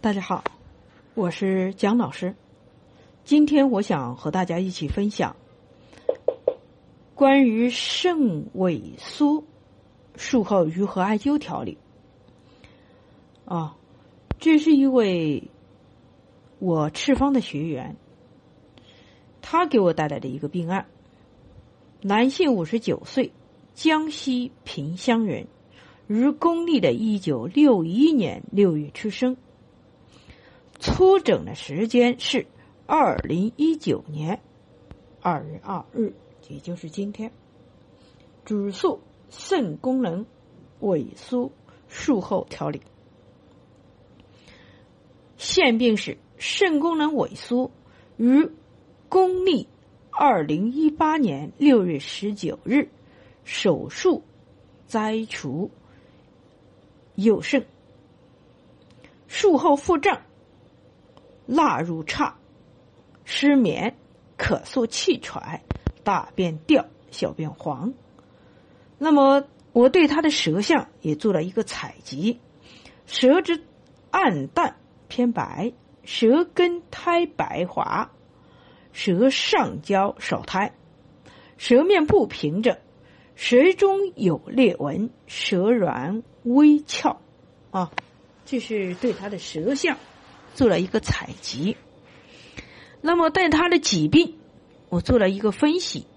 [0.00, 0.44] 大家好，
[1.14, 2.36] 我是蒋老师。
[3.24, 5.34] 今天我想和大家一起分享
[7.16, 9.42] 关于肾萎缩
[10.14, 11.78] 术后如何艾灸调理。
[13.44, 13.76] 啊，
[14.38, 15.50] 这是一位
[16.60, 17.96] 我赤方的学员，
[19.42, 20.86] 他给我带来的一个病案：
[22.02, 23.32] 男性，五十九岁，
[23.74, 25.48] 江西萍乡人，
[26.06, 29.36] 于公历的一九六一年六月出生。
[30.78, 32.46] 出诊的时间是
[32.86, 34.40] 二零一九年
[35.20, 36.14] 二月二日，
[36.48, 37.32] 也就是今天。
[38.44, 40.24] 主诉肾功能
[40.80, 41.50] 萎缩
[41.88, 42.80] 术后调理。
[45.36, 47.70] 现病史肾功能萎缩，
[48.16, 48.48] 于
[49.08, 49.68] 公历
[50.10, 52.88] 二零一八年六月十九日
[53.44, 54.22] 手术
[54.86, 55.70] 摘除
[57.16, 57.66] 右肾，
[59.26, 60.22] 术后腹胀。
[61.50, 62.36] 纳入差，
[63.24, 63.96] 失眠、
[64.36, 65.62] 咳嗽、气喘、
[66.04, 67.94] 大便掉、小便黄。
[68.98, 72.38] 那么，我对他的舌象也做了一个采集，
[73.06, 73.62] 舌质
[74.10, 74.76] 暗淡
[75.08, 75.72] 偏白，
[76.04, 78.10] 舌根苔白滑，
[78.92, 80.74] 舌上焦少苔，
[81.56, 82.78] 舌面不平着，
[83.34, 87.22] 舌中有裂纹，舌软微翘。
[87.70, 87.90] 啊，
[88.44, 89.96] 这是对他的舌象。
[90.58, 91.76] 做了一个采集，
[93.00, 94.38] 那么对他的疾病，
[94.88, 96.08] 我做了一个分析。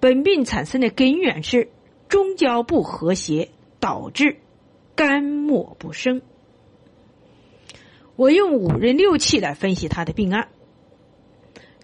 [0.00, 1.68] 本病产生的根源是
[2.08, 4.38] 中焦不和谐，导致
[4.96, 6.22] 肝脉不生。
[8.16, 10.48] 我用五任六气来分析他的病案。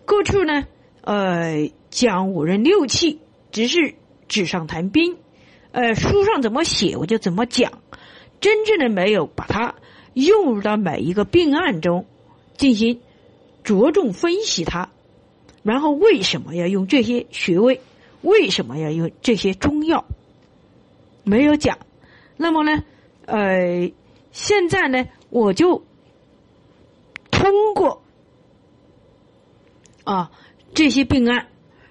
[0.04, 0.66] 各处呢，
[1.02, 3.20] 呃，讲五任六气
[3.52, 3.94] 只是
[4.26, 5.16] 纸上谈兵，
[5.70, 7.80] 呃，书上怎么写我就怎么讲，
[8.40, 9.76] 真正的没有把它。
[10.20, 12.06] 用到每一个病案中，
[12.56, 13.00] 进行
[13.64, 14.90] 着重分析它，
[15.62, 17.80] 然后为什么要用这些穴位？
[18.22, 20.04] 为什么要用这些中药？
[21.24, 21.78] 没有讲。
[22.36, 22.84] 那么呢？
[23.26, 23.90] 呃，
[24.32, 25.84] 现在呢，我就
[27.30, 28.02] 通过
[30.04, 30.30] 啊
[30.74, 31.48] 这些病案，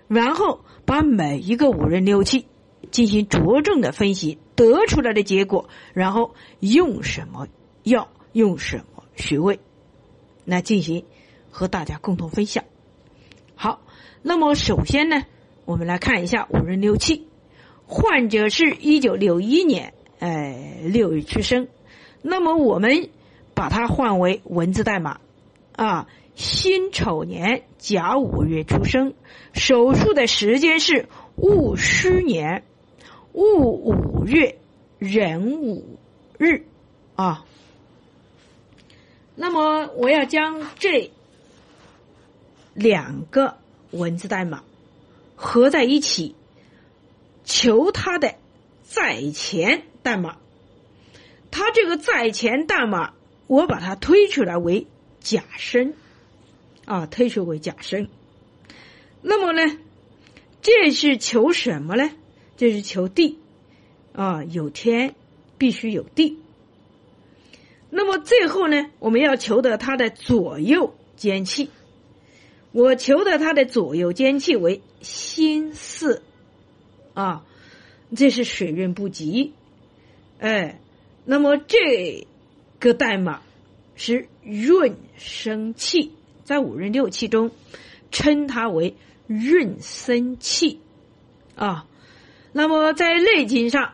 [0.07, 2.45] 然后把每一个五任六气
[2.91, 7.47] 进行着重的分析，得出来的结果，然后用什么？
[7.83, 9.59] 药用什么穴位
[10.45, 11.05] 来进行
[11.49, 12.63] 和大家共同分享？
[13.55, 13.81] 好，
[14.21, 15.23] 那么首先呢，
[15.65, 17.27] 我们来看一下五人六气。
[17.85, 21.67] 患者是一九六一年，哎，六月出生。
[22.21, 23.09] 那么我们
[23.55, 25.19] 把它换为文字代码
[25.75, 29.15] 啊，辛丑年甲午月出生，
[29.53, 32.63] 手术的时间是戊戌年
[33.33, 34.59] 戊午月
[34.99, 35.97] 壬午
[36.37, 36.65] 日
[37.15, 37.43] 啊。
[39.41, 41.11] 那么我要将这
[42.73, 43.55] 两个
[43.91, 44.65] 文字代码
[45.37, 46.35] 合在一起，
[47.45, 48.35] 求它的
[48.83, 50.35] 在前代码。
[51.51, 53.13] 它这个在前代码，
[53.47, 54.87] 我把它推出来为
[55.21, 55.93] 假声，
[56.83, 58.09] 啊，推出为假声。
[59.21, 59.77] 那么呢，
[60.61, 62.11] 这是求什么呢？
[62.57, 63.39] 这是求地，
[64.11, 65.15] 啊，有天
[65.57, 66.37] 必须有地。
[67.89, 71.69] 那么最后呢，我们要求得它的左右间气。
[72.71, 76.21] 我求得它的左右间气为心四，
[77.15, 77.43] 啊，
[78.15, 79.53] 这是水润不及，
[80.37, 80.79] 哎，
[81.25, 82.27] 那么这
[82.77, 83.41] 个代码
[83.95, 86.11] 是润生气，
[86.43, 87.49] 在五运六气中
[88.11, 88.95] 称它为
[89.25, 90.79] 润生气，
[91.55, 91.87] 啊，
[92.51, 93.93] 那么在《内经》上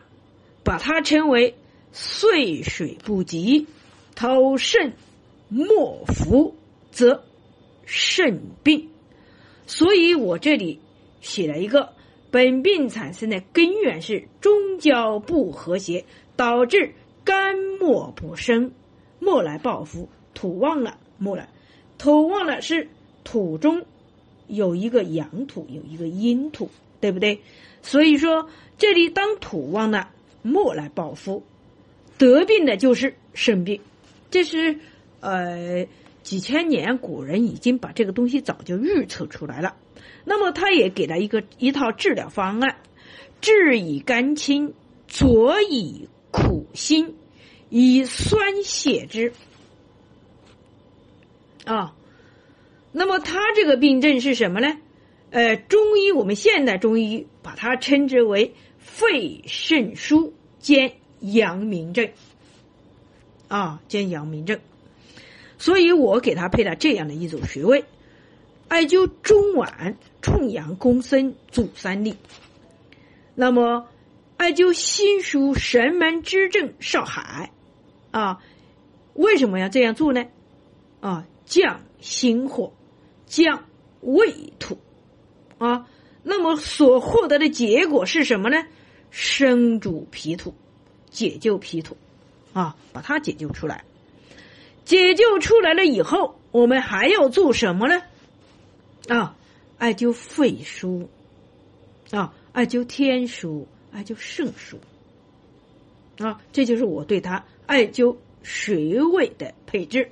[0.64, 1.54] 把它称为
[1.92, 3.66] 岁水不及。
[4.16, 4.94] 头肾
[5.48, 6.56] 莫服，
[6.90, 7.22] 则
[7.84, 8.88] 肾病。
[9.66, 10.80] 所以我这里
[11.20, 11.92] 写了一个，
[12.30, 16.94] 本病产生的根源是中焦不和谐，导致
[17.24, 18.72] 肝脉不生，
[19.20, 21.48] 脉来暴伏，土旺了，木了，
[21.98, 22.88] 土旺了是
[23.22, 23.84] 土中
[24.46, 26.70] 有一个阳土，有一个阴土，
[27.00, 27.40] 对不对？
[27.82, 28.48] 所以说
[28.78, 30.10] 这里当土旺了，
[30.42, 31.42] 脉来暴伏，
[32.16, 33.80] 得病的就是肾病。
[34.30, 34.78] 这是
[35.20, 35.86] 呃
[36.22, 39.76] 几千年古人已经把这个东西早就预测出来了。
[40.24, 42.76] 那么他也给了一个一套治疗方案：
[43.40, 44.74] 治以肝清，
[45.06, 47.14] 佐以苦辛，
[47.70, 49.32] 以酸泻之。
[51.64, 51.94] 啊，
[52.92, 54.78] 那么他这个病症是什么呢？
[55.30, 62.08] 呃，中医我们现代中医把它称之为肺肾腧兼阳明症。
[63.48, 64.58] 啊，兼阳明症。
[65.58, 67.84] 所以我给他配了这样的一种穴位：
[68.68, 72.16] 艾灸中脘、冲阳、公孙、足三里。
[73.34, 73.88] 那么，
[74.36, 77.52] 艾灸心腧、神门、之正、少海，
[78.10, 78.42] 啊，
[79.14, 80.26] 为什么要这样做呢？
[81.00, 82.72] 啊，降心火，
[83.26, 83.64] 降
[84.00, 84.78] 胃土，
[85.58, 85.86] 啊，
[86.22, 88.66] 那么所获得的结果是什么呢？
[89.10, 90.54] 生主脾土，
[91.08, 91.96] 解救脾土，
[92.56, 93.84] 啊，把它解救出来。
[94.86, 98.00] 解救出来了以后，我们还要做什么呢？
[99.08, 99.36] 啊，
[99.76, 101.06] 艾灸肺腧，
[102.10, 104.78] 啊，艾灸天枢，艾灸肾腧，
[106.24, 110.10] 啊，这就是我对它艾灸穴位的配置。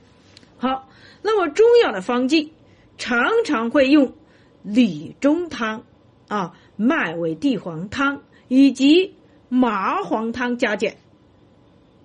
[0.58, 0.90] 好，
[1.22, 2.52] 那么中药的方剂
[2.98, 4.12] 常常会用
[4.62, 5.84] 理中汤、
[6.28, 9.14] 啊麦味地黄汤以及
[9.48, 10.98] 麻黄汤加减，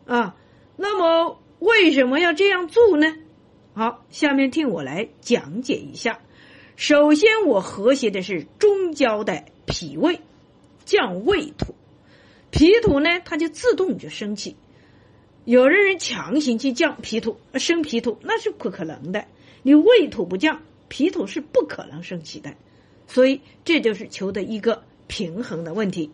[0.09, 0.35] 啊，
[0.75, 1.39] 那么。
[1.59, 3.17] 为什么要这样做呢？
[3.73, 6.21] 好，下面听我来讲解一下。
[6.77, 10.21] 首先，我和谐的是中焦的脾胃，
[10.85, 11.75] 降胃土。
[12.49, 14.55] 脾土呢，它就自动就升起。
[15.43, 19.25] 有的人强行去降脾土，升脾土那是不可能的。
[19.61, 22.53] 你胃土不降，脾土是不可能升起的。
[23.07, 26.09] 所以，这就是求的一个平衡的问题。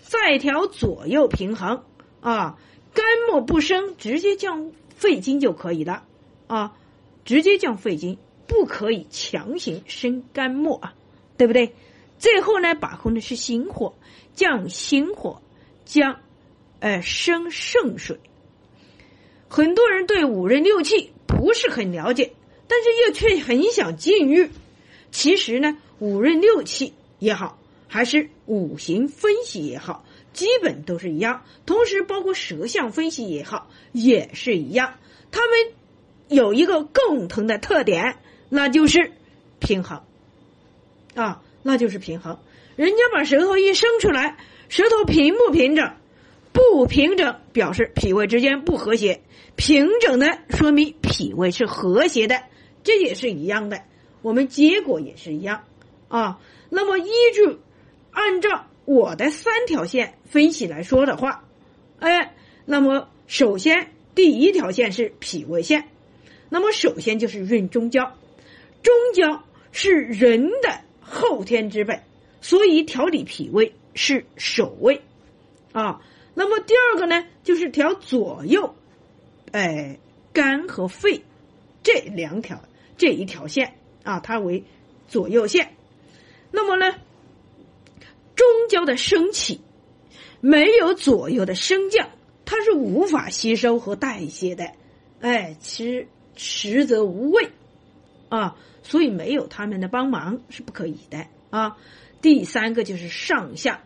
[0.00, 1.84] 再调左右平衡
[2.20, 2.58] 啊，
[2.94, 4.72] 肝木不生，直接降。
[4.96, 6.02] 肺经就可以了，
[6.48, 6.76] 啊，
[7.24, 8.18] 直接降肺经，
[8.48, 10.92] 不可以强行生肝木啊，
[11.36, 11.72] 对不对？
[12.18, 13.94] 最后呢，把控的是心火，
[14.34, 15.40] 降心火，
[15.84, 16.18] 降，
[16.80, 18.18] 呃，生肾水。
[19.46, 22.32] 很多人对五任六气不是很了解，
[22.66, 24.50] 但是又却很想禁欲。
[25.12, 27.56] 其实呢，五任六气也好，
[27.86, 30.04] 还是五行分析也好。
[30.32, 34.94] 基本都是一样，同时包括舌象分析也好，也是一样。
[35.32, 35.58] 他们
[36.28, 39.12] 有一个共同的特点，那就是
[39.58, 40.02] 平衡
[41.14, 42.38] 啊，那就是平衡。
[42.76, 44.36] 人家把舌头一伸出来，
[44.68, 45.92] 舌头平不平整？
[46.52, 49.22] 不平整表示脾胃之间不和谐，
[49.56, 52.42] 平整的说明脾胃是和谐的，
[52.84, 53.82] 这也是一样的。
[54.22, 55.64] 我们结果也是一样
[56.08, 56.38] 啊。
[56.70, 57.58] 那么依据
[58.12, 58.66] 按照。
[58.88, 61.44] 我的三条线分析来说的话，
[61.98, 65.84] 哎，那么首先第一条线是脾胃线，
[66.48, 68.16] 那么首先就是润中焦，
[68.82, 72.00] 中焦是人的后天之本，
[72.40, 75.02] 所以调理脾胃是首位
[75.72, 76.00] 啊。
[76.32, 78.74] 那么第二个呢，就是调左右，
[79.52, 79.98] 哎，
[80.32, 81.20] 肝和肺
[81.82, 82.64] 这两条
[82.96, 84.64] 这一条线啊，它为
[85.08, 85.74] 左右线。
[86.50, 86.96] 那么呢？
[88.38, 89.60] 中焦的升起，
[90.40, 92.08] 没有左右的升降，
[92.44, 94.70] 它是无法吸收和代谢的。
[95.20, 96.06] 哎，其实
[96.36, 97.50] 实则无味
[98.28, 101.76] 啊，所以没有他们的帮忙是不可以的啊。
[102.22, 103.82] 第三个就是上下，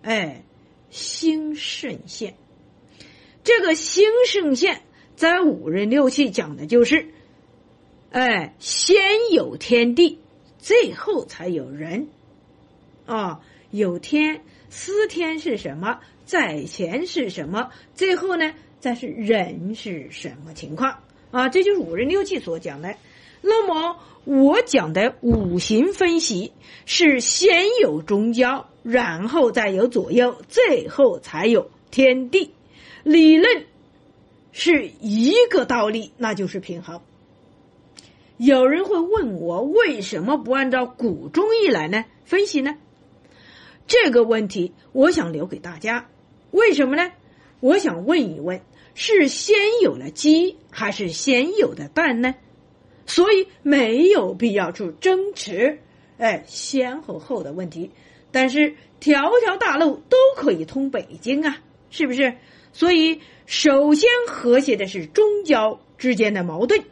[0.00, 0.44] 哎，
[0.88, 2.36] 兴肾线。
[3.44, 4.80] 这个兴肾线
[5.14, 7.08] 在五任六气讲的就是，
[8.10, 8.96] 哎，先
[9.30, 10.18] 有天地，
[10.58, 12.08] 最后才有人
[13.06, 13.40] 啊。
[13.70, 16.00] 有天司天是什么？
[16.26, 17.70] 在前是什么？
[17.94, 18.52] 最后呢？
[18.80, 21.48] 再是人是什么情况啊？
[21.48, 22.96] 这就是五人六气所讲的。
[23.42, 26.52] 那么我讲的五行分析
[26.84, 32.50] 是先有中焦，然后再有左右，最后才有天地。
[33.04, 33.66] 理论
[34.50, 37.00] 是一个道理，那就是平衡。
[38.36, 42.04] 有人会问我，为什么不按照古中医来呢？
[42.24, 42.76] 分析呢？
[43.90, 46.06] 这个问题，我想留给大家。
[46.52, 47.10] 为什么呢？
[47.58, 48.60] 我想问一问：
[48.94, 52.36] 是先有了鸡，还是先有的蛋呢？
[53.04, 55.80] 所以没有必要去争持，
[56.18, 57.90] 哎，先和后的问题。
[58.30, 61.58] 但是条条大路都可以通北京啊，
[61.90, 62.36] 是不是？
[62.72, 66.84] 所以首先和谐的是中焦之间的矛盾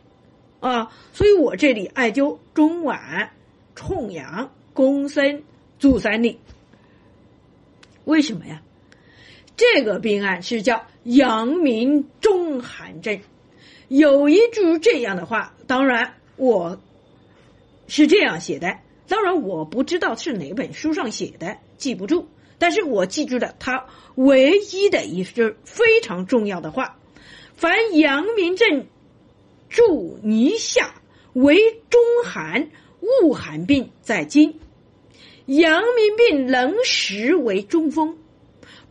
[0.59, 0.93] 啊。
[1.13, 3.29] 所以我这里艾灸中脘、
[3.77, 5.45] 冲阳、公孙、
[5.79, 6.41] 足三里。
[8.09, 8.63] 为什么呀？
[9.55, 13.21] 这个病案是叫阳明中寒症，
[13.89, 16.81] 有一句这样的话，当然我
[17.87, 22.25] 是这样写的，当然我不知道是哪本书上写的，记不住，
[22.59, 23.85] 但是我记住了他
[24.15, 26.99] 唯一的一句非常重要的话：
[27.57, 28.87] 凡阳明症
[29.69, 30.95] 注泥下
[31.35, 31.59] 为
[31.91, 34.59] 中寒，恶寒病在经。
[35.49, 38.19] 阳明病能食为中风，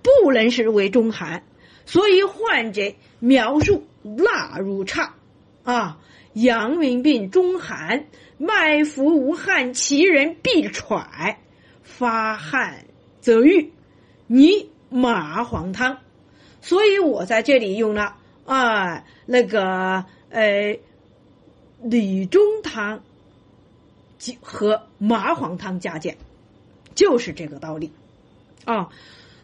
[0.02, 1.44] 不能食为中寒，
[1.86, 5.14] 所以患者描述纳入差，
[5.62, 6.00] 啊，
[6.34, 8.08] 阳明病中寒，
[8.40, 11.38] 脉浮无汗，其人必喘，
[11.84, 12.86] 发汗
[13.22, 13.72] 则愈，
[14.26, 16.00] 泥麻黄汤。
[16.60, 20.80] 所以我在这里用了啊，那个呃，
[21.84, 23.04] 理中汤
[24.42, 26.18] 和麻黄汤加减，
[26.98, 27.94] 就是这个道理
[28.66, 28.90] 啊。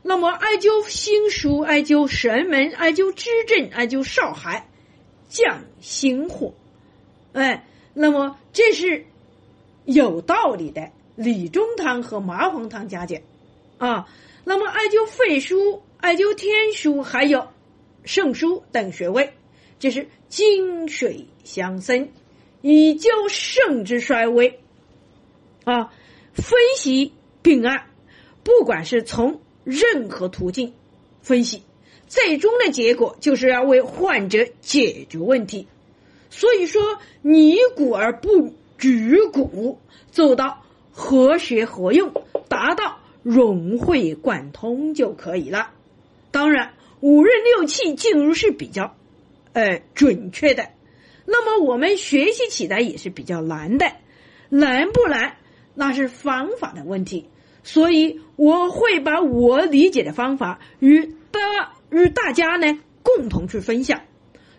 [0.01, 4.67] 那么，艾灸心腧，艾灸神门，艾灸支正，艾灸少寒，
[5.29, 6.53] 降心火。
[7.31, 9.05] 哎，那么这是
[9.85, 10.91] 有道理的。
[11.15, 13.21] 理中汤和麻黄汤加减
[13.77, 14.09] 啊。
[14.43, 17.47] 那么，艾灸肺腧、艾灸天枢，还有
[18.03, 19.31] 肾腧等穴位，
[19.77, 22.09] 这是精水相生，
[22.61, 24.59] 以救肾之衰微。
[25.65, 25.93] 啊，
[26.33, 27.83] 分析病案，
[28.43, 30.73] 不管是从任何途径
[31.21, 31.61] 分析，
[32.07, 35.67] 最终的结果就是要为患者解决问题。
[36.29, 36.81] 所以说，
[37.21, 39.77] 拟骨而不举骨，
[40.11, 42.11] 做到和学合用，
[42.47, 45.69] 达到融会贯通就可以了。
[46.31, 48.95] 当然，五任六气进入是比较，
[49.53, 50.69] 呃，准确的。
[51.25, 53.91] 那么我们学习起来也是比较难的，
[54.49, 55.37] 难不难？
[55.75, 57.29] 那是方法的问题。
[57.63, 64.01] 所以我会把我理解的方法与大与大家呢共同去分享，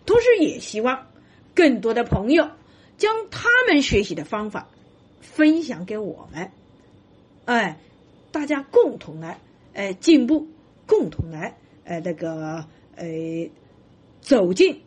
[0.05, 1.07] 同时也希望
[1.53, 2.49] 更多的朋友
[2.97, 4.69] 将他们学习的方法
[5.21, 6.51] 分享给我们，
[7.45, 7.79] 哎，
[8.31, 9.39] 大家共同来
[9.73, 10.47] 哎进步，
[10.87, 13.05] 共同来哎那个呃
[14.21, 14.81] 走进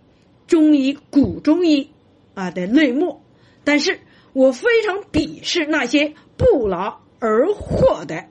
[0.46, 1.90] 中医古中医
[2.34, 3.22] 啊的内幕。
[3.64, 4.00] 但是
[4.32, 7.00] 我非常鄙视那些不劳。
[7.20, 8.26] 而祸的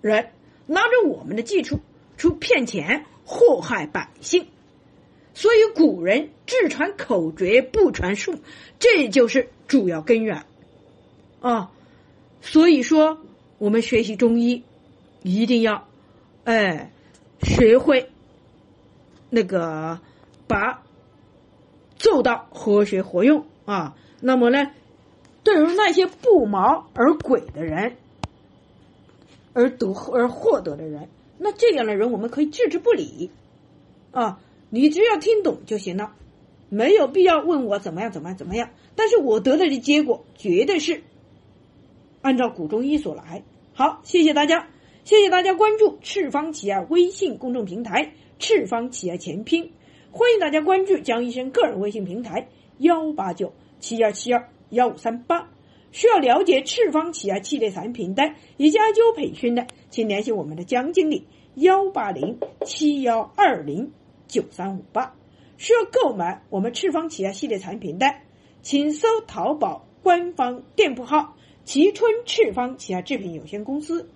[0.00, 0.30] 人
[0.66, 1.80] 拿着我们的技术
[2.16, 4.46] 出骗钱祸害百姓，
[5.34, 8.36] 所以古人只传口诀不传术，
[8.78, 10.44] 这就是主要根源
[11.40, 11.70] 啊。
[12.40, 13.18] 所以说，
[13.58, 14.64] 我们学习中医
[15.22, 15.86] 一定要
[16.44, 16.90] 哎
[17.42, 18.10] 学会
[19.30, 20.00] 那个
[20.48, 20.82] 把
[21.96, 23.96] 做到活学活用啊。
[24.20, 24.70] 那么呢，
[25.44, 26.58] 对于那些不谋
[26.94, 27.96] 而诡的人。
[29.56, 31.08] 而得而获得的人，
[31.38, 33.30] 那这样的人我们可以置之不理，
[34.10, 36.12] 啊，你只要听懂就行了，
[36.68, 38.68] 没有必要问我怎么样怎么样怎么样。
[38.94, 41.02] 但是我得到的结果绝对是
[42.20, 43.44] 按照古中医所来。
[43.72, 44.68] 好，谢谢大家，
[45.04, 49.72] 谢谢大家关注赤方企业微信公众平台“赤方企业全拼”，
[50.12, 55.48] 欢迎大家关注江医生个人微信平台幺八九七二七二幺五三八。
[55.96, 63.92] 需要了解赤方企业系列产品的以及艾灸培训的，请联系我们的江经理幺八零七幺二零
[64.28, 65.14] 九三五八。
[65.56, 68.14] 需要购买我们赤方企业系列产品的，
[68.60, 71.34] 请搜淘宝官方店铺号
[71.64, 74.10] “蕲春赤方企业制品有限公司”。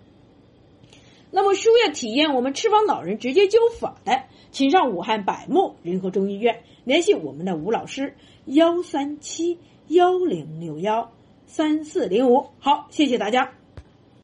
[1.33, 9.59] 那么，需要体验我们赤方老人直接灸法的，请上武汉百木仁和中医院联系我们的吴老师幺三七
[9.89, 11.11] 幺零六幺。
[11.51, 13.60] 三四零五，好，谢谢大家。